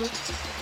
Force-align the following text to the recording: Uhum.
Uhum. 0.00 0.59